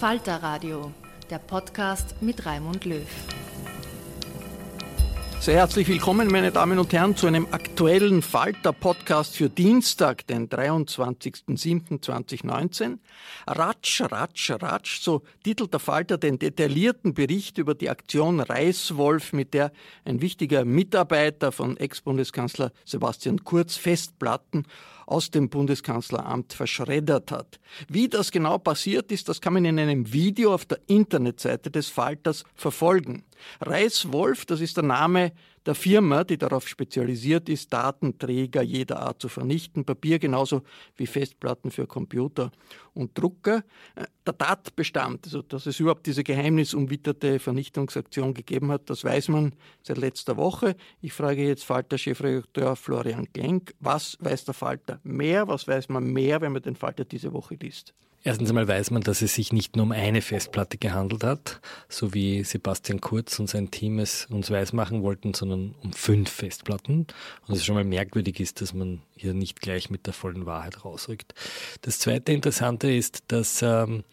[0.00, 0.90] Falter Radio,
[1.28, 3.06] der Podcast mit Raimund Löw.
[5.40, 12.96] Sehr herzlich willkommen, meine Damen und Herren, zu einem aktuellen Falter-Podcast für Dienstag, den 23.07.2019.
[13.46, 19.52] Ratsch, Ratsch, Ratsch, so titelt der Falter den detaillierten Bericht über die Aktion Reißwolf, mit
[19.52, 19.70] der
[20.06, 24.64] ein wichtiger Mitarbeiter von Ex-Bundeskanzler Sebastian Kurz Festplatten
[25.10, 27.58] aus dem Bundeskanzleramt verschreddert hat.
[27.88, 31.88] Wie das genau passiert ist, das kann man in einem Video auf der Internetseite des
[31.88, 33.24] Falters verfolgen.
[33.60, 35.32] Reißwolf, das ist der Name
[35.66, 40.62] der Firma, die darauf spezialisiert ist, Datenträger jeder Art zu vernichten, Papier genauso
[40.96, 42.50] wie Festplatten für Computer
[42.94, 43.64] und Drucker.
[43.94, 49.54] Äh, der Tatbestand, also dass es überhaupt diese geheimnisumwitterte Vernichtungsaktion gegeben hat, das weiß man
[49.82, 50.76] seit letzter Woche.
[51.00, 56.40] Ich frage jetzt Falter-Chefredakteur Florian Klenk, was weiß der Falter mehr, was weiß man mehr,
[56.40, 57.94] wenn man den Falter diese Woche liest?
[58.22, 62.12] Erstens einmal weiß man, dass es sich nicht nur um eine Festplatte gehandelt hat, so
[62.12, 67.06] wie Sebastian Kurz und sein Team es uns weismachen wollten, sondern um fünf Festplatten.
[67.46, 70.84] Und es schon mal merkwürdig ist, dass man hier nicht gleich mit der vollen Wahrheit
[70.84, 71.34] rausrückt.
[71.82, 74.04] Das zweite Interessante ist, dass ähm,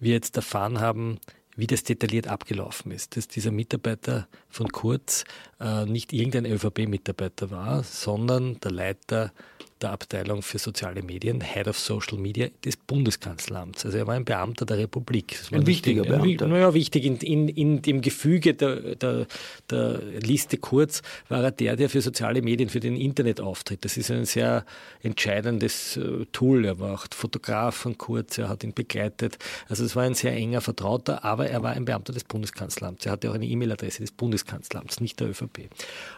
[0.00, 1.18] wir jetzt erfahren haben,
[1.56, 5.24] wie das detailliert abgelaufen ist, dass dieser Mitarbeiter von Kurz
[5.60, 9.32] äh, nicht irgendein ÖVP-Mitarbeiter war, sondern der Leiter
[9.82, 13.84] der Abteilung für soziale Medien, Head of Social Media des Bundeskanzleramts.
[13.84, 15.36] Also er war ein Beamter der Republik.
[15.50, 16.46] Ein wichtiger ein, Beamter.
[16.46, 17.04] Naja, wichtig.
[17.04, 19.26] In, in, in dem Gefüge der, der,
[19.70, 23.84] der Liste kurz war er der, der für soziale Medien, für den Internetauftritt.
[23.84, 24.64] Das ist ein sehr
[25.02, 26.64] entscheidendes äh, Tool.
[26.64, 29.38] Er war auch Fotograf von Kurz, er hat ihn begleitet.
[29.68, 33.04] Also es war ein sehr enger Vertrauter, aber er war ein Beamter des Bundeskanzleramts.
[33.06, 35.68] Er hatte auch eine E-Mail-Adresse des Bundeskanzleramts, nicht der ÖVP.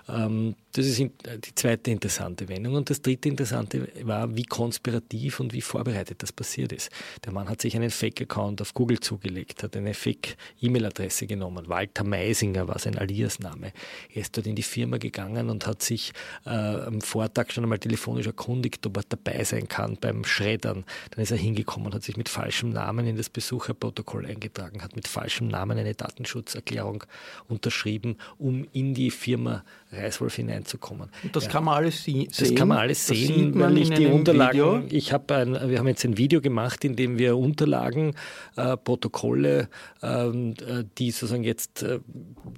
[0.09, 2.75] Ähm, das ist die zweite interessante Wendung.
[2.75, 6.91] Und das dritte interessante Interessante war, wie konspirativ und wie vorbereitet das passiert ist.
[7.25, 11.69] Der Mann hat sich einen Fake-Account auf Google zugelegt, hat eine Fake-E-Mail-Adresse genommen.
[11.69, 13.73] Walter Meisinger war sein Alias-Name.
[14.13, 16.13] Er ist dort in die Firma gegangen und hat sich
[16.45, 20.85] äh, am Vortag schon einmal telefonisch erkundigt, ob er dabei sein kann beim Schreddern.
[21.11, 24.97] Dann ist er hingekommen und hat sich mit falschem Namen in das Besucherprotokoll eingetragen, hat
[24.97, 27.05] mit falschem Namen eine Datenschutzerklärung
[27.47, 31.11] unterschrieben, um in die Firma Reißwolf hineinzukommen.
[31.23, 31.51] Und das ja.
[31.51, 32.29] kann man alles sehen.
[32.37, 34.85] Das kann man alles sehen weil ich die Unterlagen, Video?
[34.91, 38.15] ich habe ein, wir haben jetzt ein Video gemacht, in dem wir Unterlagen,
[38.57, 39.69] äh, Protokolle,
[40.03, 42.01] ähm, äh, die sozusagen jetzt äh,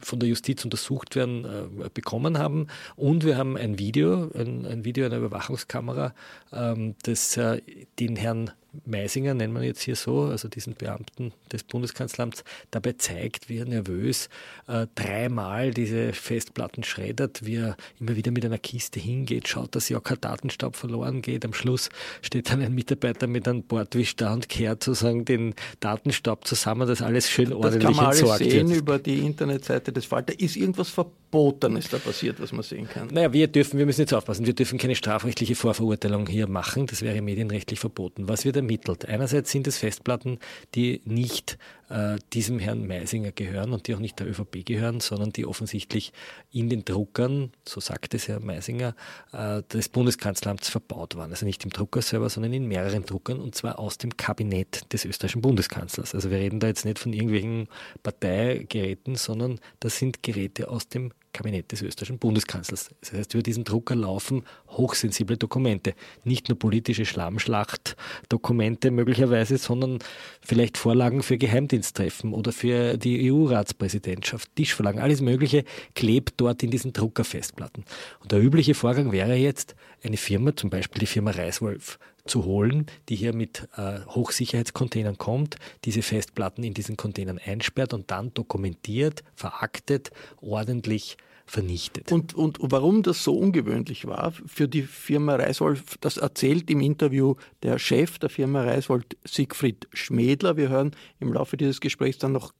[0.00, 2.67] von der Justiz untersucht werden, äh, bekommen haben.
[2.97, 6.14] Und wir haben ein Video, ein, ein Video einer Überwachungskamera,
[6.53, 7.61] ähm, das äh,
[7.99, 8.50] den Herrn
[8.85, 13.65] Meisinger, nennen wir jetzt hier so, also diesen Beamten des Bundeskanzleramts, dabei zeigt, wie er
[13.65, 14.29] nervös
[14.67, 19.88] äh, dreimal diese Festplatten schreddert, wie er immer wieder mit einer Kiste hingeht, schaut, dass
[19.88, 21.44] ja kein Datenstaub verloren geht.
[21.44, 21.88] Am Schluss
[22.20, 27.00] steht dann ein Mitarbeiter mit einem Bordwisch da und kehrt sozusagen den Datenstaub zusammen, dass
[27.00, 28.79] alles schön ordentlich das kann man alles sehen wird.
[28.79, 30.38] über die Internetseite des Falter.
[30.38, 30.91] Ist irgendwas
[31.31, 33.09] Verbotenes da passiert, was man sehen kann?
[33.09, 36.87] Naja, wir dürfen, wir müssen jetzt aufpassen, wir dürfen keine strafrechtliche Vorverurteilung hier machen.
[36.87, 38.29] Das wäre medienrechtlich verboten.
[38.29, 39.07] Was wird ermittelt?
[39.07, 40.39] Einerseits sind es Festplatten,
[40.75, 45.31] die nicht äh, diesem Herrn Meisinger gehören und die auch nicht der ÖVP gehören, sondern
[45.31, 46.12] die offensichtlich
[46.50, 48.94] in den Druckern, so sagt es Herr Meisinger,
[49.32, 51.31] äh, des Bundeskanzleramts verbaut waren.
[51.31, 55.05] Also nicht im Drucker selber, sondern in mehreren Druckern und zwar aus dem Kabinett des
[55.05, 56.14] österreichischen Bundeskanzlers.
[56.14, 57.69] Also wir reden da jetzt nicht von irgendwelchen
[58.02, 62.91] Parteigeräten, sondern das sind Geräte aus dem Kabinett des österreichischen Bundeskanzlers.
[63.01, 65.95] Das heißt, über diesen Drucker laufen hochsensible Dokumente.
[66.25, 69.99] Nicht nur politische Schlammschlacht-Dokumente möglicherweise, sondern
[70.41, 75.65] vielleicht Vorlagen für Geheimdiensttreffen oder für die EU-Ratspräsidentschaft, Tischvorlagen, alles Mögliche
[75.95, 77.85] klebt dort in diesen Druckerfestplatten.
[78.21, 81.99] Und der übliche Vorgang wäre jetzt, eine Firma, zum Beispiel die Firma Reiswolf,
[82.29, 88.11] zu holen, die hier mit äh, Hochsicherheitscontainern kommt, diese Festplatten in diesen Containern einsperrt und
[88.11, 90.11] dann dokumentiert, veraktet,
[90.41, 91.17] ordentlich
[91.49, 92.12] vernichtet.
[92.12, 97.35] Und, und warum das so ungewöhnlich war für die Firma Reiswolf, das erzählt im Interview
[97.62, 100.56] der Chef der Firma Reiswolf, Siegfried Schmedler.
[100.56, 102.53] Wir hören im Laufe dieses Gesprächs dann noch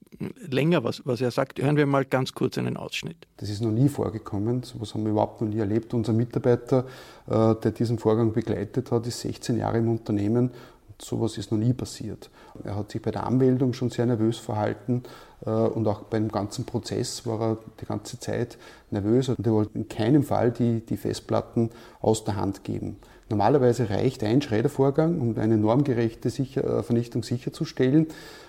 [0.50, 1.61] länger, was, was er sagt.
[1.61, 3.26] Hören wir mal ganz kurz einen Ausschnitt.
[3.37, 5.94] Das ist noch nie vorgekommen, so etwas haben wir überhaupt noch nie erlebt.
[5.94, 6.87] Unser Mitarbeiter,
[7.26, 10.50] äh, der diesen Vorgang begleitet hat, ist 16 Jahre im Unternehmen
[11.00, 12.30] sowas ist noch nie passiert.
[12.64, 15.02] Er hat sich bei der Anmeldung schon sehr nervös verhalten
[15.44, 18.58] äh, und auch beim ganzen Prozess war er die ganze Zeit
[18.90, 22.96] nervös und er wollte in keinem Fall die, die Festplatten aus der Hand geben.
[23.30, 28.06] Normalerweise reicht ein Schreddervorgang, um eine normgerechte Sicher äh, Vernichtung sicherzustellen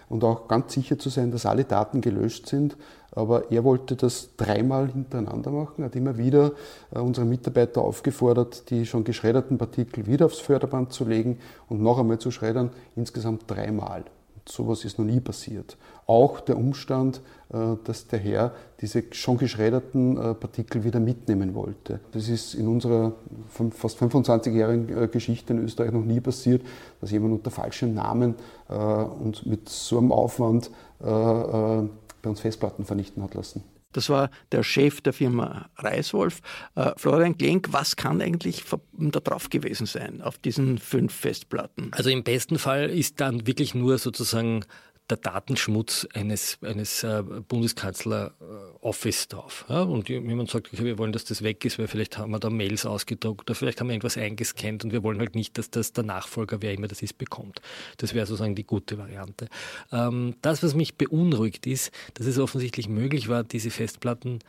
[0.07, 2.77] und auch ganz sicher zu sein, dass alle Daten gelöscht sind.
[3.11, 6.53] Aber er wollte das dreimal hintereinander machen, hat immer wieder
[6.93, 11.99] äh, unsere Mitarbeiter aufgefordert, die schon geschredderten Partikel wieder aufs Förderband zu legen und noch
[11.99, 14.05] einmal zu schreddern, insgesamt dreimal.
[14.47, 15.77] Sowas ist noch nie passiert.
[16.09, 17.21] Auch der Umstand,
[17.53, 18.51] äh, dass der Herr
[18.81, 21.99] diese schon geschredderten äh, Partikel wieder mitnehmen wollte.
[22.13, 23.13] Das ist in unserer
[23.69, 26.63] fast 25-jährigen äh, Geschichte in Österreich noch nie passiert,
[26.99, 28.33] dass jemand unter falschem Namen
[28.67, 31.89] und mit so einem Aufwand bei
[32.23, 33.63] uns Festplatten vernichten hat lassen.
[33.91, 36.41] Das war der Chef der Firma Reiswolf.
[36.75, 41.91] Äh, Florian Klenk, was kann eigentlich da drauf gewesen sein auf diesen fünf Festplatten?
[41.91, 44.63] Also im besten Fall ist dann wirklich nur sozusagen
[45.09, 49.65] der Datenschmutz eines, eines äh, Bundeskanzler-Office drauf.
[49.67, 49.81] Ja?
[49.81, 52.49] Und jemand sagt, okay, wir wollen, dass das weg ist, weil vielleicht haben wir da
[52.49, 55.93] Mails ausgedruckt oder vielleicht haben wir irgendwas eingescannt und wir wollen halt nicht, dass das
[55.93, 57.61] der Nachfolger, wer immer das ist, bekommt.
[57.97, 59.47] Das wäre sozusagen die gute Variante.
[59.91, 64.39] Ähm, das, was mich beunruhigt, ist, dass es offensichtlich möglich war, diese Festplatten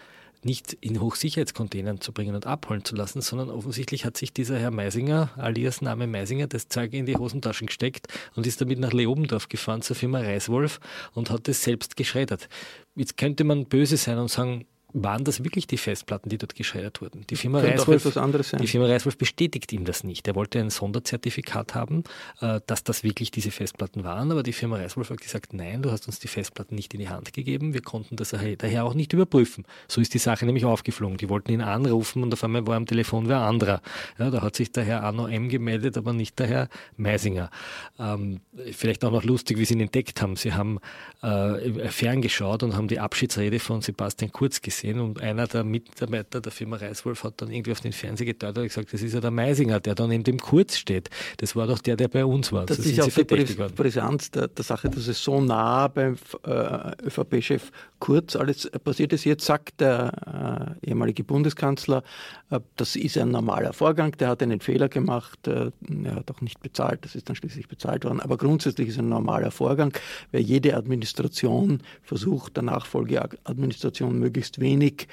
[0.44, 4.70] nicht in Hochsicherheitscontainern zu bringen und abholen zu lassen, sondern offensichtlich hat sich dieser Herr
[4.70, 9.48] Meisinger, alias Name Meisinger, das Zeug in die Hosentaschen gesteckt und ist damit nach Leobendorf
[9.48, 10.80] gefahren zur Firma Reiswolf
[11.14, 12.48] und hat es selbst geschreddert.
[12.94, 17.00] Jetzt könnte man böse sein und sagen, waren das wirklich die Festplatten, die dort geschreddert
[17.00, 17.24] wurden?
[17.28, 20.26] Die Firma, Reiswolf, die Firma Reiswolf bestätigt ihm das nicht.
[20.26, 22.04] Er wollte ein Sonderzertifikat haben,
[22.40, 25.90] äh, dass das wirklich diese Festplatten waren, aber die Firma Reiswolf hat gesagt, nein, du
[25.90, 29.12] hast uns die Festplatten nicht in die Hand gegeben, wir konnten das daher auch nicht
[29.12, 29.64] überprüfen.
[29.88, 31.16] So ist die Sache nämlich aufgeflogen.
[31.16, 33.82] Die wollten ihn anrufen und auf einmal war am Telefon wer anderer.
[34.18, 35.48] Ja, da hat sich der Herr Arno M.
[35.48, 37.50] gemeldet, aber nicht der Herr Meisinger.
[37.98, 38.40] Ähm,
[38.72, 40.36] vielleicht auch noch lustig, wie sie ihn entdeckt haben.
[40.36, 40.80] Sie haben
[41.22, 46.40] äh, ferngeschaut und haben die Abschiedsrede von Sebastian Kurz gesehen gesehen und einer der Mitarbeiter
[46.40, 49.20] der Firma Reiswolf hat dann irgendwie auf den Fernseher gedeutet und gesagt, das ist ja
[49.20, 51.10] der Meisinger, der da neben dem Kurz steht.
[51.38, 52.66] Das war doch der, der bei uns war.
[52.66, 56.16] Das so ist ja auch die Brisanz der, der, Sache, dass es so nah beim
[56.44, 59.24] äh, ÖVP-Chef Kurz alles passiert ist.
[59.24, 62.02] Jetzt sagt der äh, ehemalige Bundeskanzler,
[62.50, 65.70] äh, das ist ein normaler Vorgang, der hat einen Fehler gemacht, äh,
[66.04, 69.08] er hat auch nicht bezahlt, das ist dann schließlich bezahlt worden, aber grundsätzlich ist ein
[69.08, 69.92] normaler Vorgang,
[70.32, 75.08] weil jede Administration versucht, der Nachfolgeadministration möglichst wenig wenig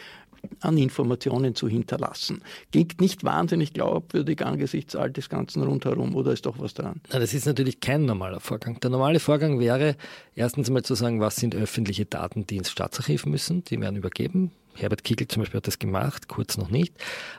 [0.61, 2.41] an Informationen zu hinterlassen.
[2.71, 7.01] Klingt nicht wahnsinnig glaubwürdig angesichts all des Ganzen rundherum oder ist doch was dran?
[7.11, 8.79] Na, das ist natürlich kein normaler Vorgang.
[8.79, 9.95] Der normale Vorgang wäre
[10.35, 14.51] erstens mal zu sagen, was sind öffentliche Daten, die ins Staatsarchiv müssen, die werden übergeben.
[14.77, 16.93] Herbert Kickl zum Beispiel hat das gemacht, kurz noch nicht.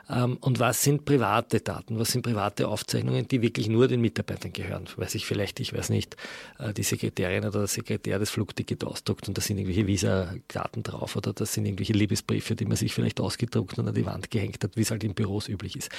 [0.09, 1.99] Ähm, und was sind private Daten?
[1.99, 4.85] Was sind private Aufzeichnungen, die wirklich nur den Mitarbeitern gehören?
[4.95, 6.17] Weiß ich vielleicht, ich weiß nicht,
[6.59, 11.15] äh, die Sekretärin oder der Sekretär das Flugticket ausdruckt und da sind irgendwelche Visa-Daten drauf
[11.15, 14.63] oder das sind irgendwelche Liebesbriefe, die man sich vielleicht ausgedruckt und an die Wand gehängt
[14.63, 15.89] hat, wie es halt in Büros üblich ist.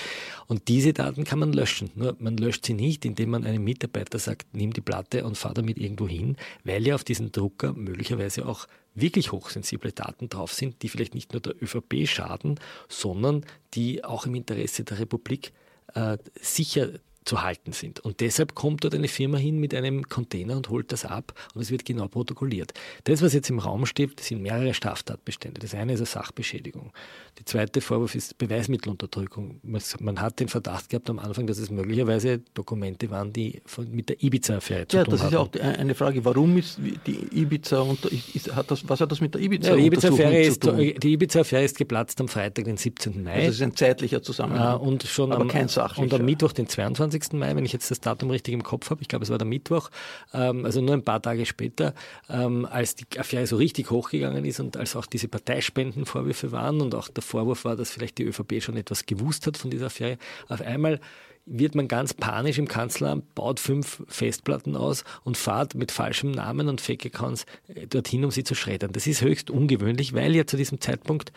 [0.46, 1.90] Und diese Daten kann man löschen.
[1.94, 5.54] Nur man löscht sie nicht, indem man einem Mitarbeiter sagt, nimm die Platte und fahr
[5.54, 10.82] damit irgendwo hin, weil ja auf diesem Drucker möglicherweise auch wirklich hochsensible Daten drauf sind,
[10.82, 13.44] die vielleicht nicht nur der ÖVP schaden, sondern
[13.74, 15.52] die auch im Interesse der Republik
[15.94, 16.90] äh, sicher
[17.24, 18.00] zu halten sind.
[18.00, 21.60] Und deshalb kommt dort eine Firma hin mit einem Container und holt das ab und
[21.60, 22.72] es wird genau protokolliert.
[23.04, 25.60] Das, was jetzt im Raum steht, sind mehrere Straftatbestände.
[25.60, 26.92] Das eine ist eine Sachbeschädigung.
[27.38, 29.60] Die zweite Vorwurf ist Beweismittelunterdrückung.
[29.62, 34.08] Man hat den Verdacht gehabt am Anfang, dass es möglicherweise Dokumente waren, die von, mit
[34.08, 35.32] der Ibiza-Affäre zu ja, tun haben.
[35.32, 36.24] Ja, das ist ja auch eine Frage.
[36.24, 39.76] Warum ist die Ibiza unter, ist, hat das, was hat das mit der Ibiza ja,
[39.76, 43.22] die Ibiza-Affäre ist, Ibiza ist geplatzt am Freitag, den 17.
[43.22, 43.34] Mai.
[43.34, 44.80] Also das ist ein zeitlicher Zusammenhang.
[44.80, 46.02] Äh, und schon aber am, kein sachlicher.
[46.02, 47.19] Und am Mittwoch, den 22.
[47.32, 49.46] Mai, wenn ich jetzt das Datum richtig im Kopf habe, ich glaube, es war der
[49.46, 49.90] Mittwoch,
[50.32, 51.94] ähm, also nur ein paar Tage später,
[52.28, 56.94] ähm, als die Affäre so richtig hochgegangen ist und als auch diese Parteispendenvorwürfe waren und
[56.94, 60.18] auch der Vorwurf war, dass vielleicht die ÖVP schon etwas gewusst hat von dieser Affäre,
[60.48, 61.00] auf einmal
[61.46, 66.68] wird man ganz panisch im Kanzleramt, baut fünf Festplatten aus und fahrt mit falschem Namen
[66.68, 68.92] und Fake-Accounts äh, dorthin, um sie zu schreddern.
[68.92, 71.32] Das ist höchst ungewöhnlich, weil ja zu diesem Zeitpunkt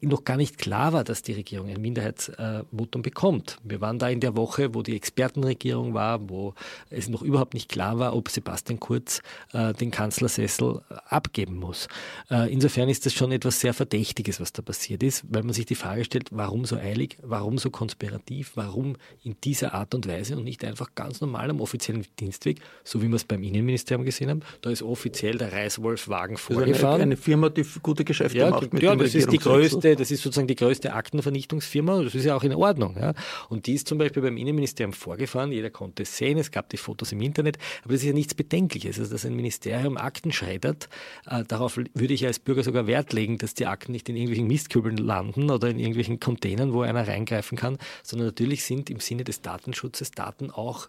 [0.00, 3.58] noch gar nicht klar war, dass die Regierung ein Minderheitsvotum bekommt.
[3.64, 6.54] Wir waren da in der Woche, wo die Expertenregierung war, wo
[6.90, 9.20] es noch überhaupt nicht klar war, ob Sebastian Kurz
[9.52, 11.88] äh, den Kanzlersessel abgeben muss.
[12.30, 15.66] Äh, insofern ist das schon etwas sehr Verdächtiges, was da passiert ist, weil man sich
[15.66, 20.36] die Frage stellt, warum so eilig, warum so konspirativ, warum in dieser Art und Weise
[20.36, 24.30] und nicht einfach ganz normal am offiziellen Dienstweg, so wie wir es beim Innenministerium gesehen
[24.30, 24.40] haben.
[24.62, 26.94] Da ist offiziell der Reiswolf-Wagen vorgefahren.
[26.94, 30.10] Eine, eine, Firma, die gute Geschäfte ja, macht mit ja, das ist die größte, das
[30.10, 32.02] ist sozusagen die größte Aktenvernichtungsfirma.
[32.02, 32.96] Das ist ja auch in Ordnung.
[32.98, 33.14] Ja.
[33.48, 35.52] Und die ist zum Beispiel beim Innenministerium vorgefahren.
[35.52, 36.38] Jeder konnte es sehen.
[36.38, 37.58] Es gab die Fotos im Internet.
[37.82, 38.98] Aber das ist ja nichts Bedenkliches.
[38.98, 40.88] Also, dass ein Ministerium Akten schreddert,
[41.26, 44.46] äh, darauf würde ich als Bürger sogar Wert legen, dass die Akten nicht in irgendwelchen
[44.46, 49.24] Mistkübeln landen oder in irgendwelchen Containern, wo einer reingreifen kann, sondern natürlich sind im Sinne
[49.24, 50.88] des Datenschutzes Daten auch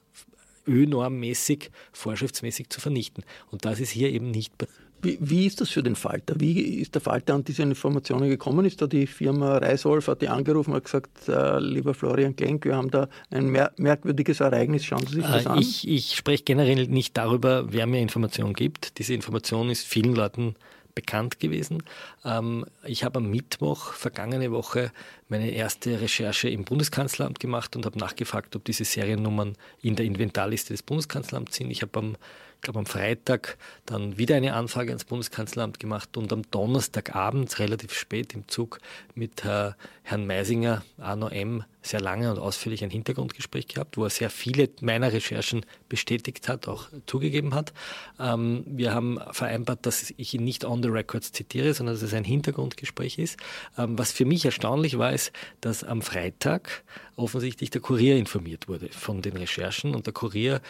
[0.68, 3.24] ö-normmäßig, vorschriftsmäßig zu vernichten.
[3.52, 4.54] Und das ist hier eben nicht
[5.02, 6.36] wie, wie, ist das für den Falter?
[6.40, 8.66] Wie ist der Falter an diese Informationen gekommen?
[8.66, 12.76] Ist da die Firma Reiswolf, hat die angerufen und gesagt, äh, lieber Florian Klenk, wir
[12.76, 15.60] haben da ein mer merkwürdiges Ereignis, schauen Sie sich das äh, an.
[15.60, 18.98] Ich, ich spreche generell nicht darüber, wer mir Informationen gibt.
[18.98, 20.56] Diese Information ist vielen Leuten
[20.96, 21.84] bekannt gewesen.
[22.24, 24.92] Ähm, ich habe am Mittwoch vergangene Woche
[25.28, 30.74] meine erste Recherche im Bundeskanzleramt gemacht und habe nachgefragt, ob diese Seriennummern in der Inventarliste
[30.74, 31.70] des Bundeskanzleramts sind.
[31.70, 32.16] Ich habe am
[32.66, 38.34] glaube am Freitag dann wieder eine Anfrage ans Bundeskanzleramt gemacht und am Donnerstagabend relativ spät
[38.34, 38.80] im Zug
[39.14, 39.72] mit äh,
[40.04, 44.70] Herrn Meisinger, Arno M., sehr lange und ausführlich ein Hintergrundgespräch gehabt, wo er sehr viele
[44.82, 47.74] meiner Recherchen bestätigt hat, auch zugegeben hat.
[48.20, 52.14] Ähm, wir haben vereinbart, dass ich ihn nicht on the records zitiere, sondern dass es
[52.14, 53.38] ein Hintergrundgespräch ist.
[53.78, 55.32] Ähm, was für mich erstaunlich war, ist,
[55.62, 56.84] dass am Freitag
[57.16, 60.62] offensichtlich der Kurier informiert wurde von den Recherchen und der Kurier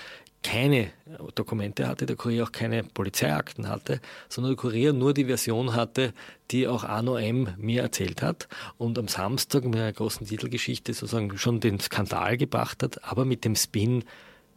[0.45, 0.91] keine
[1.33, 3.99] Dokumente hatte, der Kurier auch keine Polizeiakten hatte,
[4.29, 6.13] sondern der Kurier nur die Version hatte,
[6.51, 7.49] die auch Arno M.
[7.57, 8.47] mir erzählt hat
[8.77, 13.43] und am Samstag mit einer großen Titelgeschichte sozusagen schon den Skandal gebracht hat, aber mit
[13.43, 14.03] dem Spin,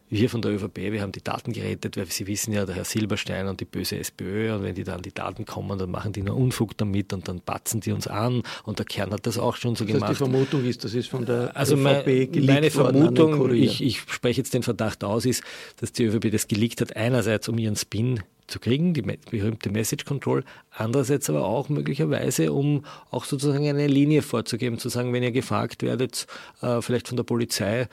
[0.09, 2.85] wir von der ÖVP, wir haben die Daten gerettet, weil Sie wissen ja, der Herr
[2.85, 6.23] Silberstein und die böse SPÖ und wenn die dann die Daten kommen, dann machen die
[6.23, 9.55] nur Unfug damit und dann batzen die uns an und der Kern hat das auch
[9.55, 10.09] schon so das gemacht.
[10.09, 13.99] Heißt, die Vermutung ist, das ist von der also ÖVP mein, meine Vermutung, ich, ich
[13.99, 15.43] spreche jetzt den Verdacht aus, ist,
[15.77, 20.05] dass die ÖVP das geleakt hat, einerseits um ihren Spin zu kriegen, die berühmte Message
[20.05, 25.31] Control, andererseits aber auch möglicherweise, um auch sozusagen eine Linie vorzugeben, zu sagen, wenn ihr
[25.31, 26.27] gefragt werdet,
[26.61, 27.87] äh, vielleicht von der Polizei,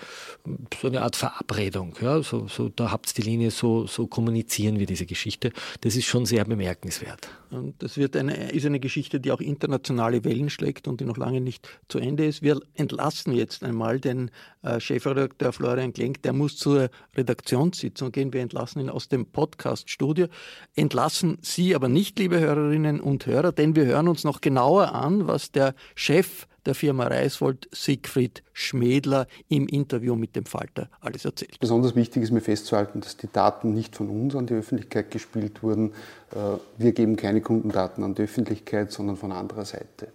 [0.80, 4.78] so eine Art Verabredung, ja, so, so da habt ihr die Linie, so, so kommunizieren
[4.78, 5.52] wir diese Geschichte.
[5.80, 7.28] Das ist schon sehr bemerkenswert.
[7.50, 11.16] Und das wird eine, ist eine Geschichte, die auch internationale Wellen schlägt und die noch
[11.16, 12.42] lange nicht zu Ende ist.
[12.42, 14.30] Wir entlassen jetzt einmal den
[14.62, 18.32] äh, Chefredakteur Florian Klenk, der muss zur Redaktionssitzung gehen.
[18.32, 20.26] Wir entlassen ihn aus dem Podcast-Studio.
[20.74, 25.26] Entlassen Sie aber nicht, liebe Hörerinnen und Hörer, denn wir hören uns noch genauer an,
[25.26, 31.58] was der Chef der Firma Reiswold, Siegfried Schmedler, im Interview mit dem Falter alles erzählt.
[31.60, 35.62] Besonders wichtig ist mir festzuhalten, dass die Daten nicht von uns an die Öffentlichkeit gespielt
[35.62, 35.92] wurden.
[36.32, 40.08] Äh, wir geben keine Kundendaten an die Öffentlichkeit, sondern von anderer Seite.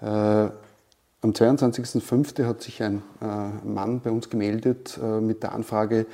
[0.00, 0.50] Äh,
[1.24, 2.44] am 22.05.
[2.46, 6.06] hat sich ein äh, Mann bei uns gemeldet mit der Anfrage,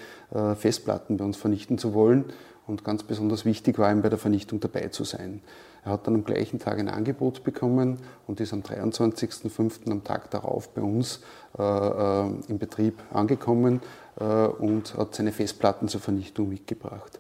[0.57, 2.27] Festplatten bei uns vernichten zu wollen.
[2.69, 5.41] Und ganz besonders wichtig war ihm bei der Vernichtung dabei zu sein.
[5.85, 9.91] Er hat dann am gleichen Tag ein Angebot bekommen und ist am 23.05.
[9.91, 11.23] am Tag darauf bei uns
[11.59, 13.81] äh, äh, im Betrieb angekommen
[14.21, 17.19] äh, und hat seine Festplatten zur Vernichtung mitgebracht.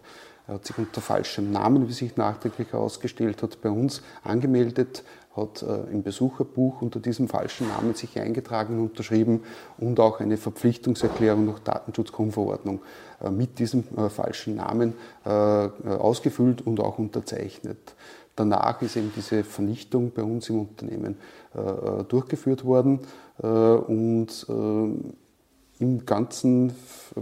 [0.48, 5.04] Er hat sich unter falschem Namen, wie sich nachträglich herausgestellt hat, bei uns angemeldet,
[5.36, 9.42] hat äh, im Besucherbuch unter diesem falschen Namen sich eingetragen und unterschrieben
[9.76, 12.80] und auch eine Verpflichtungserklärung nach Datenschutzgrundverordnung
[13.22, 17.94] äh, mit diesem äh, falschen Namen äh, ausgefüllt und auch unterzeichnet.
[18.34, 21.18] Danach ist eben diese Vernichtung bei uns im Unternehmen
[21.54, 23.00] äh, durchgeführt worden.
[23.42, 26.72] Äh, und äh, im ganzen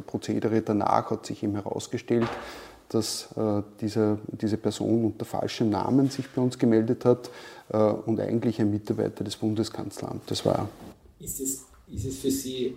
[0.06, 2.28] Prozedere danach hat sich eben herausgestellt,
[2.88, 7.30] dass äh, diese, diese Person unter falschem Namen sich bei uns gemeldet hat
[7.70, 10.68] äh, und eigentlich ein Mitarbeiter des Bundeskanzleramtes war.
[11.18, 12.76] Ist es, ist es für Sie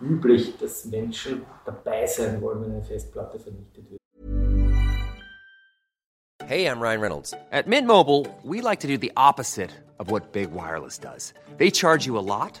[0.00, 4.00] üblich, dass Menschen dabei sein wollen, wenn eine Festplatte vernichtet wird?
[6.46, 7.32] Hey, I'm Ryan Reynolds.
[7.52, 11.32] At Mint Mobile, we like to do the opposite of what Big Wireless does.
[11.58, 12.60] They charge you a lot.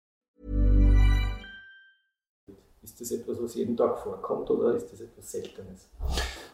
[2.83, 5.87] Ist das etwas, was jeden Tag vorkommt oder ist das etwas Seltenes?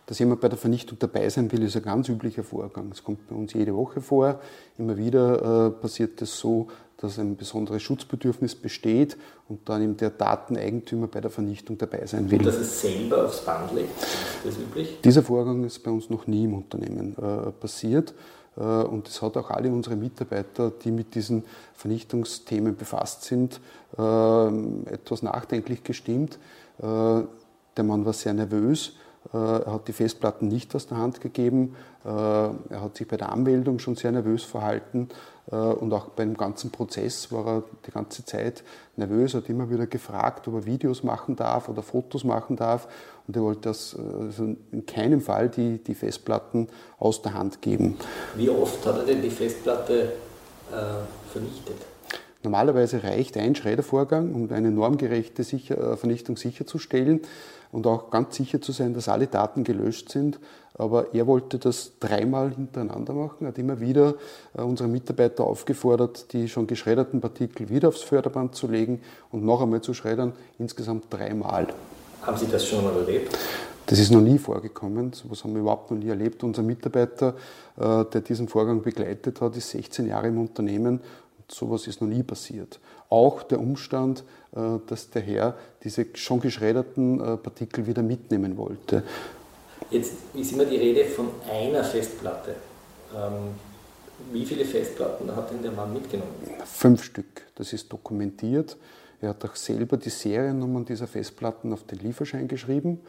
[0.05, 2.91] Dass jemand bei der Vernichtung dabei sein will, ist ein ganz üblicher Vorgang.
[2.91, 4.41] Es kommt bei uns jede Woche vor.
[4.77, 6.67] Immer wieder äh, passiert es das so,
[6.97, 9.15] dass ein besonderes Schutzbedürfnis besteht
[9.47, 12.39] und dann eben der Dateneigentümer bei der Vernichtung dabei sein will.
[12.39, 14.99] Und dass es selber aufs Band legt, ist das üblich?
[15.01, 18.13] Dieser Vorgang ist bei uns noch nie im Unternehmen äh, passiert.
[18.57, 21.43] Äh, und das hat auch alle unsere Mitarbeiter, die mit diesen
[21.75, 23.59] Vernichtungsthemen befasst sind,
[23.97, 24.47] äh,
[24.91, 26.39] etwas nachdenklich gestimmt.
[26.79, 28.93] Äh, der Mann war sehr nervös
[29.33, 31.75] er hat die Festplatten nicht aus der Hand gegeben.
[32.05, 35.09] Äh, er hat sich bei der Anmeldung schon sehr nervös verhalten
[35.51, 38.63] äh, und auch beim ganzen Prozess war er die ganze Zeit
[38.95, 42.87] nervös, hat immer wieder gefragt, ob er Videos machen darf oder Fotos machen darf
[43.27, 47.97] und er wollte das also in keinem Fall die, die Festplatten aus der Hand geben.
[48.35, 50.13] Wie oft hat er denn die Festplatte
[50.71, 51.75] äh, vernichtet?
[52.43, 57.21] Normalerweise reicht ein Schreddervorgang, um eine normgerechte sicher, Vernichtung sicherzustellen
[57.71, 60.39] und auch ganz sicher zu sein, dass alle Daten gelöscht sind.
[60.73, 64.13] Aber er wollte das dreimal hintereinander machen, hat immer wieder
[64.55, 69.61] äh, unsere Mitarbeiter aufgefordert, die schon geschredderten Partikel wieder aufs Förderband zu legen und noch
[69.61, 71.67] einmal zu schreddern, insgesamt dreimal.
[72.21, 73.35] Haben Sie das schon mal erlebt?
[73.87, 76.43] Das ist noch nie vorgekommen, so etwas haben wir überhaupt noch nie erlebt.
[76.43, 77.35] Unser Mitarbeiter,
[77.77, 80.99] äh, der diesen Vorgang begleitet hat, ist 16 Jahre im Unternehmen
[81.49, 82.79] sowas ist noch nie passiert.
[83.09, 84.23] Auch der Umstand,
[84.55, 89.03] äh, dass der Herr diese schon geschredderten äh, Partikel wieder mitnehmen wollte.
[89.89, 92.55] Jetzt ist immer die Rede von einer Festplatte.
[93.15, 93.55] Ähm,
[94.31, 96.31] wie viele Festplatten hat denn der Mann mitgenommen?
[96.65, 97.43] Fünf Stück.
[97.55, 98.75] Das ist dokumentiert.
[99.21, 102.99] Er hat auch selber die Seriennummern dieser Festplatten auf den Lieferschein geschrieben.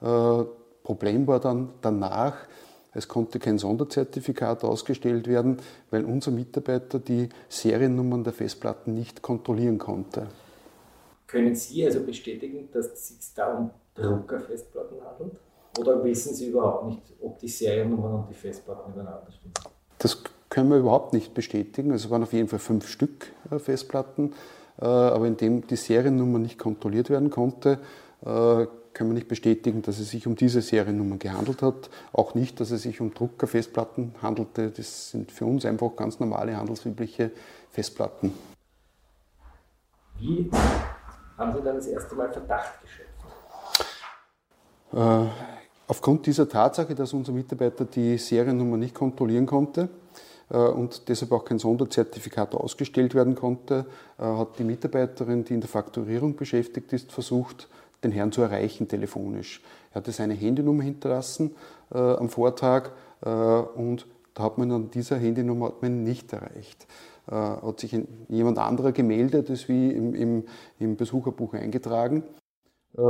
[0.00, 0.44] Äh,
[0.82, 2.36] Problem war dann danach,
[2.94, 5.58] es konnte kein Sonderzertifikat ausgestellt werden,
[5.90, 10.26] weil unser Mitarbeiter die Seriennummern der Festplatten nicht kontrollieren konnte.
[11.26, 15.36] Können Sie also bestätigen, dass es sich da um Druckerfestplatten handelt?
[15.78, 19.52] Oder wissen Sie überhaupt nicht, ob die Seriennummern und die Festplatten übereinander stimmen?
[19.98, 21.92] Das können wir überhaupt nicht bestätigen.
[21.92, 24.32] Es waren auf jeden Fall fünf Stück äh, Festplatten,
[24.80, 27.78] äh, aber indem die Seriennummer nicht kontrolliert werden konnte,
[28.98, 31.88] können wir nicht bestätigen, dass es sich um diese Seriennummer gehandelt hat.
[32.12, 34.72] Auch nicht, dass es sich um Druckerfestplatten handelte.
[34.72, 37.30] Das sind für uns einfach ganz normale handelsübliche
[37.70, 38.32] Festplatten.
[40.18, 40.50] Wie
[41.38, 43.08] haben Sie dann das erste Mal Verdacht geschöpft?
[44.92, 45.30] Äh,
[45.86, 49.90] aufgrund dieser Tatsache, dass unser Mitarbeiter die Seriennummer nicht kontrollieren konnte
[50.50, 53.86] äh, und deshalb auch kein Sonderzertifikat ausgestellt werden konnte,
[54.18, 57.68] äh, hat die Mitarbeiterin, die in der Fakturierung beschäftigt ist, versucht,
[58.04, 59.62] den Herrn zu erreichen telefonisch.
[59.90, 61.54] Er hatte seine Handynummer hinterlassen
[61.92, 62.90] äh, am Vortag
[63.22, 66.86] äh, und da hat man an dieser Handynummer hat man nicht erreicht.
[67.26, 70.44] Äh, hat sich jemand anderer gemeldet, ist wie im, im,
[70.78, 72.22] im Besucherbuch eingetragen.
[72.96, 73.02] Äh,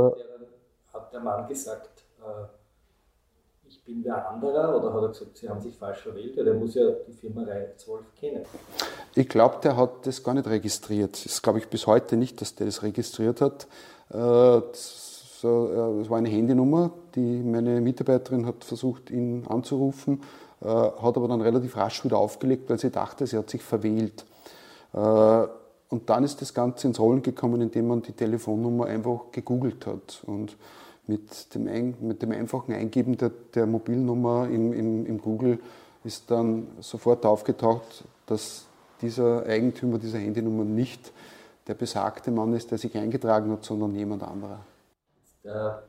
[0.93, 2.58] hat der Mann gesagt, äh,
[3.89, 6.37] bin der andere oder hat er gesagt, Sie haben sich falsch verwählt?
[6.37, 8.45] Weil der muss ja die Firma Reihe 12 kennen.
[9.15, 11.25] Ich glaube, der hat das gar nicht registriert.
[11.25, 13.67] Das glaube ich bis heute nicht, dass der das registriert hat.
[14.11, 20.21] Es war eine Handynummer, die meine Mitarbeiterin hat versucht, ihn anzurufen
[20.61, 24.25] äh, hat aber dann relativ rasch wieder aufgelegt, weil sie dachte, sie hat sich verwählt.
[24.93, 25.47] Äh,
[25.89, 30.21] und dann ist das Ganze ins Rollen gekommen, indem man die Telefonnummer einfach gegoogelt hat.
[30.25, 30.57] Und
[31.09, 35.59] mit dem, ein, mit dem einfachen Eingeben der, der Mobilnummer im, im, im, Google
[36.03, 38.67] ist dann sofort aufgetaucht, dass
[39.01, 41.11] dieser Eigentümer dieser Handynummer nicht
[41.67, 44.59] der besagte Mann ist, der sich eingetragen hat, sondern jemand anderer.
[45.43, 45.83] Der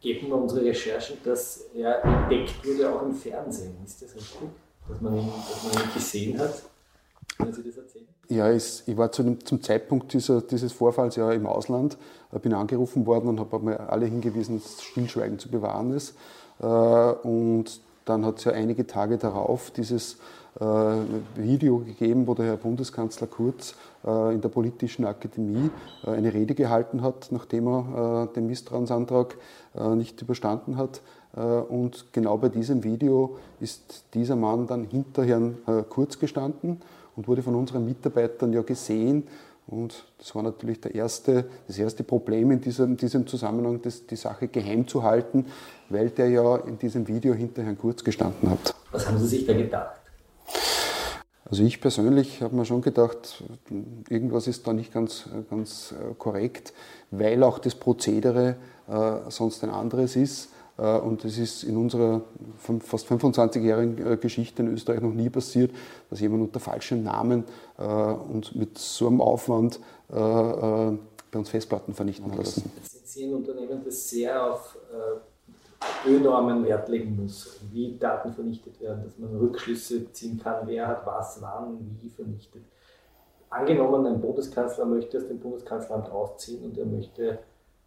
[0.00, 3.76] geben wir unsere Recherchen, dass er entdeckt wurde auch im Fernsehen.
[3.84, 4.48] Ist das richtig?
[4.88, 6.62] Dass man ihn, dass man ihn gesehen hat?
[7.38, 8.13] Können Sie das erzählen?
[8.28, 11.98] Ja, ich, war zum Zeitpunkt dieser, dieses Vorfalls ja im Ausland,
[12.42, 16.14] bin angerufen worden und habe alle hingewiesen, dass Stillschweigen zu bewahren ist.
[16.60, 20.18] Äh, und Dann hat es ja einige Tage darauf dieses
[20.60, 20.64] äh,
[21.36, 23.74] Video gegeben, wo der Herr Bundeskanzler Kurz
[24.06, 25.70] äh, in der Politischen Akademie
[26.06, 29.36] äh, eine Rede gehalten hat, nachdem er den Misstrauensantrag
[29.96, 31.00] nicht überstanden hat.
[31.68, 35.56] Und genau bei diesem Video ist dieser Mann dann hinter Herrn
[35.88, 36.80] Kurz gestanden
[37.16, 39.24] und wurde von unseren Mitarbeitern ja gesehen.
[39.66, 44.16] Und das war natürlich der erste, das erste Problem in diesem, diesem Zusammenhang, das, die
[44.16, 45.46] Sache geheim zu halten,
[45.88, 48.74] weil der ja in diesem Video hinter Herrn Kurz gestanden hat.
[48.92, 50.00] Was haben Sie sich da gedacht?
[51.46, 53.44] Also ich persönlich habe mir schon gedacht,
[54.08, 56.72] irgendwas ist da nicht ganz, ganz äh, korrekt,
[57.10, 58.56] weil auch das Prozedere
[58.88, 60.50] äh, sonst ein anderes ist.
[60.76, 62.22] Äh, und es ist in unserer
[62.80, 65.70] fast 25-jährigen äh, Geschichte in Österreich noch nie passiert,
[66.10, 67.44] dass jemand unter falschem Namen
[67.78, 72.70] äh, und mit so einem Aufwand bei uns Festplatten vernichten hat lassen.
[72.82, 74.76] Sind Sie ein Unternehmen, das sehr auf
[76.06, 81.06] Ölnormen Wert legen muss, wie Daten vernichtet werden, dass man Rückschlüsse ziehen kann, wer hat
[81.06, 82.62] was, wann, wie vernichtet.
[83.48, 87.38] Angenommen, ein Bundeskanzler möchte aus dem Bundeskanzleramt ausziehen und er möchte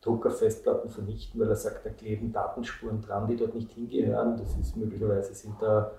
[0.01, 4.37] Druckerfestplatten vernichten, weil er sagt, da kleben Datenspuren dran, die dort nicht hingehören.
[4.37, 5.91] Das ist möglicherweise sind da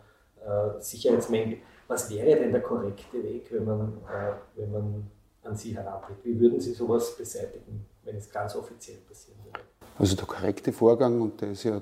[0.44, 1.58] äh, Sicherheitsmängel.
[1.88, 5.10] Was wäre denn der korrekte Weg, wenn man, äh, wenn man
[5.42, 6.18] an Sie herantritt?
[6.22, 9.60] Wie würden Sie sowas beseitigen, wenn es ganz offiziell passieren würde?
[9.98, 11.80] Also der korrekte Vorgang, und der ist ja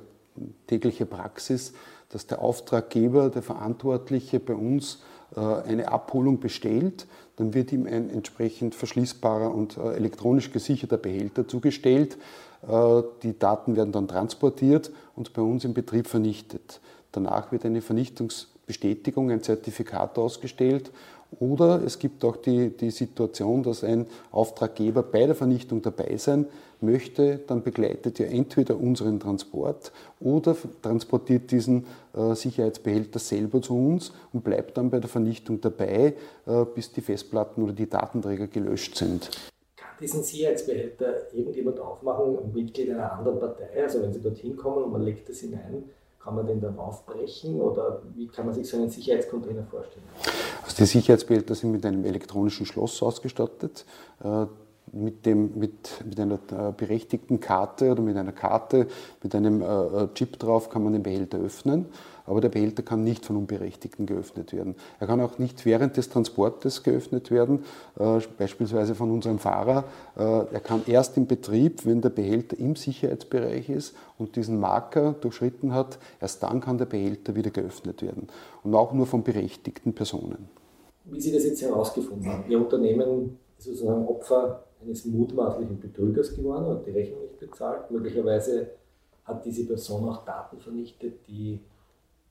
[0.66, 1.74] tägliche Praxis,
[2.08, 5.02] dass der Auftraggeber, der Verantwortliche bei uns
[5.34, 12.16] eine Abholung bestellt, dann wird ihm ein entsprechend verschließbarer und äh, elektronisch gesicherter Behälter zugestellt.
[12.66, 16.80] Äh, die Daten werden dann transportiert und bei uns im Betrieb vernichtet.
[17.12, 17.82] Danach wird eine
[18.66, 20.90] Vernichtungsbestätigung, ein Zertifikat ausgestellt
[21.40, 26.46] oder es gibt auch die, die Situation, dass ein Auftraggeber bei der Vernichtung dabei sein
[26.80, 34.12] möchte, dann begleitet er entweder unseren Transport oder transportiert diesen äh, Sicherheitsbehälter selber zu uns
[34.32, 36.14] und bleibt dann bei der Vernichtung dabei,
[36.46, 39.30] äh, bis die Festplatten oder die Datenträger gelöscht sind.
[39.76, 43.82] Kann diesen Sicherheitsbehälter irgendjemand aufmachen, ein Mitglied einer anderen Partei?
[43.82, 45.84] Also wenn Sie dorthin kommen und man legt das hinein,
[46.26, 50.04] kann man den dann aufbrechen oder wie kann man sich so einen Sicherheitscontainer vorstellen?
[50.64, 53.84] Also die Sicherheitsbehälter sind mit einem elektronischen Schloss ausgestattet.
[54.24, 54.46] Äh,
[54.92, 58.88] mit, dem, mit, mit einer äh, berechtigten Karte oder mit einer Karte
[59.22, 61.86] mit einem äh, Chip drauf kann man den Behälter öffnen
[62.26, 64.74] aber der Behälter kann nicht von Unberechtigten geöffnet werden.
[65.00, 67.64] Er kann auch nicht während des Transportes geöffnet werden,
[67.98, 69.84] äh, beispielsweise von unserem Fahrer.
[70.16, 75.14] Äh, er kann erst im Betrieb, wenn der Behälter im Sicherheitsbereich ist und diesen Marker
[75.20, 78.28] durchschritten hat, erst dann kann der Behälter wieder geöffnet werden.
[78.62, 80.48] Und auch nur von berechtigten Personen.
[81.04, 86.66] Wie Sie das jetzt herausgefunden haben, Ihr Unternehmen ist sozusagen Opfer eines mutmaßlichen Betrügers geworden
[86.66, 87.90] und die Rechnung nicht bezahlt.
[87.90, 88.68] Möglicherweise
[89.24, 91.60] hat diese Person auch Daten vernichtet, die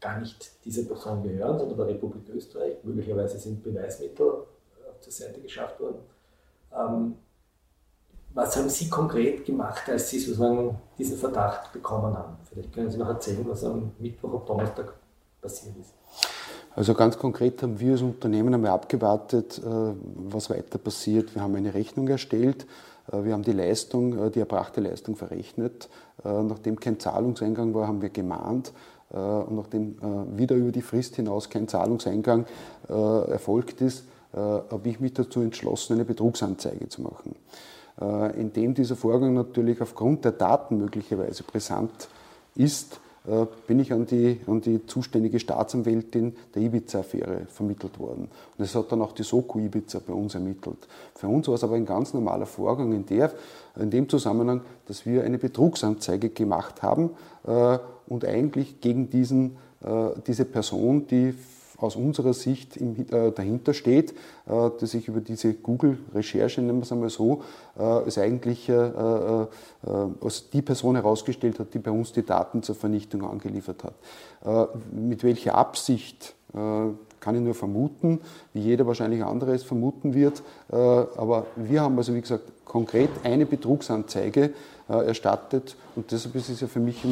[0.05, 2.75] gar nicht dieser Person gehören, sondern der Republik Österreich.
[2.83, 4.45] Möglicherweise sind Beweismittel
[5.03, 5.99] der Seite geschafft worden.
[6.75, 7.15] Ähm,
[8.33, 12.35] was haben Sie konkret gemacht, als Sie sozusagen diesen Verdacht bekommen haben?
[12.49, 14.93] Vielleicht können Sie noch erzählen, was am Mittwoch und Donnerstag
[15.41, 15.93] passiert ist.
[16.75, 21.33] Also ganz konkret haben wir als Unternehmen einmal abgewartet, äh, was weiter passiert.
[21.33, 22.67] Wir haben eine Rechnung erstellt,
[23.11, 25.89] äh, wir haben die Leistung, äh, die erbrachte Leistung verrechnet.
[26.23, 28.73] Nachdem kein Zahlungseingang war, haben wir gemahnt.
[29.13, 32.45] Äh, und nachdem äh, wieder über die Frist hinaus kein Zahlungseingang
[32.89, 34.05] äh, erfolgt ist,
[34.37, 37.35] habe ich mich dazu entschlossen, eine Betrugsanzeige zu machen.
[38.35, 42.09] Indem dieser Vorgang natürlich aufgrund der Daten möglicherweise brisant
[42.53, 42.99] ist,
[43.67, 48.29] bin ich an die, an die zuständige Staatsanwältin der Ibiza-Affäre vermittelt worden.
[48.57, 50.87] Und es hat dann auch die Soko Ibiza bei uns ermittelt.
[51.15, 53.31] Für uns war es aber ein ganz normaler Vorgang in, der,
[53.77, 57.11] in dem Zusammenhang, dass wir eine Betrugsanzeige gemacht haben
[58.07, 61.33] und eigentlich gegen diesen, äh, diese Person, die
[61.85, 64.11] aus unserer Sicht im, äh, dahinter steht,
[64.47, 67.41] äh, die sich über diese Google-Recherche, nennen wir es einmal so,
[67.77, 69.47] äh, als eigentlich äh, äh,
[70.21, 74.65] als die Person herausgestellt hat, die bei uns die Daten zur Vernichtung angeliefert hat.
[74.91, 78.19] mit welcher Absicht kann ich nur vermuten,
[78.53, 80.41] wie jeder wahrscheinlich anderes vermuten wird.
[80.69, 84.53] aber wir haben also, wie gesagt, konkret eine Betrugsanzeige
[84.87, 85.75] erstattet.
[85.95, 87.03] Und deshalb ist es ja für mich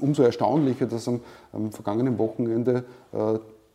[0.00, 1.20] umso erstaunlicher, dass am,
[1.52, 2.84] am vergangenen Wochenende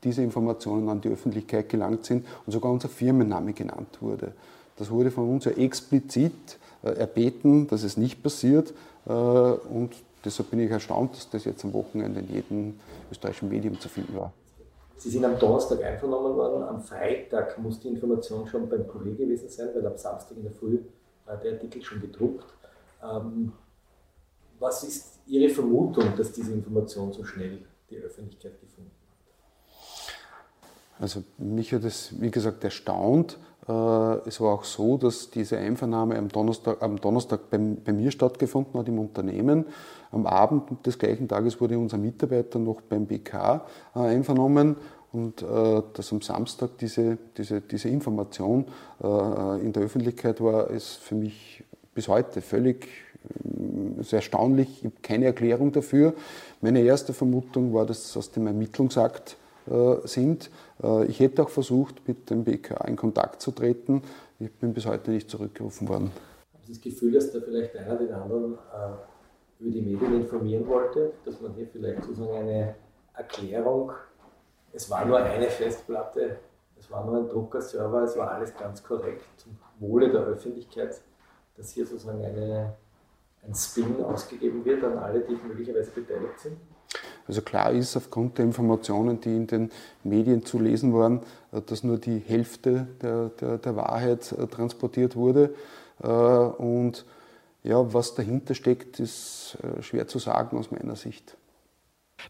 [0.03, 4.33] diese Informationen an die Öffentlichkeit gelangt sind und sogar unser Firmenname genannt wurde.
[4.77, 6.33] Das wurde von uns ja explizit
[6.81, 8.73] erbeten, dass es nicht passiert.
[9.05, 9.91] Und
[10.25, 12.73] deshalb bin ich erstaunt, dass das jetzt am Wochenende in jedem
[13.11, 14.33] österreichischen Medium zu finden war.
[14.97, 16.63] Sie sind am Donnerstag einvernommen worden.
[16.63, 20.51] Am Freitag muss die Information schon beim Kurier gewesen sein, weil am Samstag in der
[20.51, 20.79] Früh
[21.25, 22.45] war der Artikel schon gedruckt.
[23.03, 23.51] Ähm,
[24.59, 29.02] was ist Ihre Vermutung, dass diese Information so schnell die Öffentlichkeit gefunden hat?
[30.99, 33.37] Also mich hat es, wie gesagt, erstaunt.
[33.67, 33.71] Äh,
[34.27, 38.79] es war auch so, dass diese Einvernahme am Donnerstag, am Donnerstag bei, bei, mir stattgefunden
[38.79, 39.65] hat im Unternehmen.
[40.11, 44.75] Am Abend des gleichen Tages wurde unser Mitarbeiter noch beim BK äh, einvernommen
[45.11, 48.65] und äh, dass am Samstag diese, diese, diese Information
[48.99, 52.87] in der Öffentlichkeit war, ist für mich bis heute völlig
[53.99, 54.79] sehr erstaunlich.
[54.79, 56.13] Ich habe keine Erklärung dafür.
[56.61, 59.37] Meine erste Vermutung war, dass aus dem Ermittlungsakt
[60.05, 60.49] sind.
[60.81, 64.01] Äh, ich hätte auch versucht, mit dem BKA in Kontakt zu treten.
[64.39, 66.11] Ich bin bis heute nicht zurückgerufen worden.
[66.53, 70.67] Haben Sie das Gefühl, dass da vielleicht einer den anderen äh, über die Medien informieren
[70.67, 72.75] wollte, dass man hier vielleicht sozusagen eine
[73.13, 73.91] Erklärung,
[74.73, 76.37] es war nur eine Festplatte,
[76.77, 80.99] es war nur ein Druckerserver, es war alles ganz korrekt zum Wohle der Öffentlichkeit,
[81.55, 82.73] dass hier sozusagen eine,
[83.43, 86.57] ein Spin ausgegeben wird an alle, die möglicherweise beteiligt sind?
[87.27, 89.71] Also klar ist aufgrund der Informationen, die in den
[90.03, 95.15] Medien zu lesen waren, äh, dass nur die Hälfte der, der, der Wahrheit äh, transportiert
[95.15, 95.53] wurde.
[96.01, 97.05] Äh, und
[97.63, 101.37] ja, was dahinter steckt, ist schwer zu sagen aus meiner Sicht.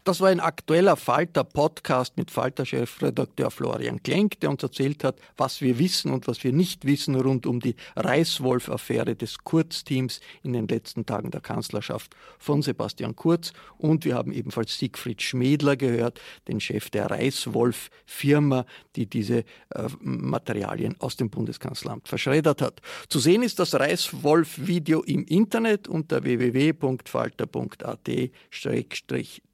[0.02, 5.78] Das war ein aktueller Falter-Podcast mit Falter-Chefredakteur Florian Klenk, der uns erzählt hat, was wir
[5.78, 11.06] wissen und was wir nicht wissen rund um die Reißwolf-Affäre des Kurz-Teams in den letzten
[11.06, 13.52] Tagen der Kanzlerschaft von Sebastian Kurz.
[13.78, 20.96] Und wir haben ebenfalls Siegfried Schmedler gehört, den Chef der Reißwolf-Firma, die diese äh, Materialien
[20.98, 22.80] aus dem Bundeskanzleramt verschreddert hat.
[23.08, 26.24] Zu sehen ist das Reißwolf-Video im Internet unter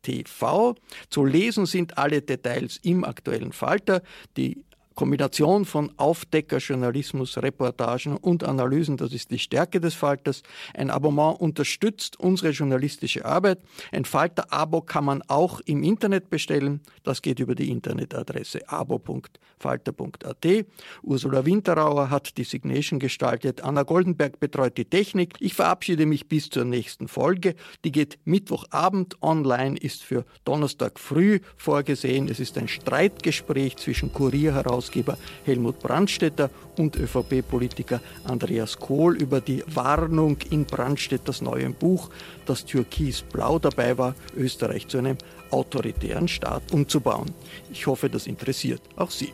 [0.03, 0.75] www.falter.at-tv.
[1.09, 4.03] Zu lesen sind alle Details im aktuellen Falter.
[4.37, 4.65] Die
[5.01, 10.43] Kombination von Aufdeckerjournalismus, Reportagen und Analysen, das ist die Stärke des Falters.
[10.75, 13.61] Ein Abonnement unterstützt unsere journalistische Arbeit.
[13.93, 16.83] Ein Falter-Abo kann man auch im Internet bestellen.
[17.03, 20.67] Das geht über die Internetadresse abo.falter.at.
[21.03, 23.65] Ursula Winterauer hat die Signation gestaltet.
[23.65, 25.33] Anna Goldenberg betreut die Technik.
[25.41, 27.55] Ich verabschiede mich bis zur nächsten Folge.
[27.85, 32.29] Die geht Mittwochabend online, ist für Donnerstag früh vorgesehen.
[32.29, 34.55] Es ist ein Streitgespräch zwischen Kurier
[34.90, 42.11] Herausgeber Helmut Brandstetter und ÖVP-Politiker Andreas Kohl über die Warnung in Brandstetters neuem Buch,
[42.46, 45.18] dass Türkis-Blau dabei war, Österreich zu einem
[45.50, 47.31] autoritären Staat umzubauen.
[47.72, 49.33] Ich hoffe, das interessiert auch Sie.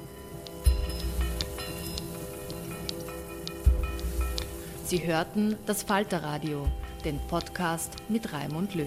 [4.85, 6.69] Sie hörten das Falterradio,
[7.05, 8.87] den Podcast mit Raimund Löw.